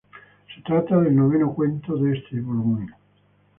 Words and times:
Se 0.55 0.63
trata 0.63 0.99
del 0.99 1.15
noveno 1.15 1.53
cuento 1.53 1.95
de 1.95 2.17
ese 2.17 2.41
volumen. 2.41 2.89